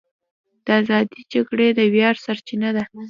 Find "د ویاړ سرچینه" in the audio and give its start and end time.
1.77-2.69